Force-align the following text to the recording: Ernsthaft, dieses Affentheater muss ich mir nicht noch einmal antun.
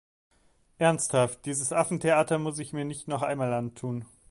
Ernsthaft, 0.79 1.45
dieses 1.45 1.71
Affentheater 1.71 2.39
muss 2.39 2.57
ich 2.57 2.73
mir 2.73 2.85
nicht 2.85 3.07
noch 3.07 3.21
einmal 3.21 3.53
antun. 3.53 4.03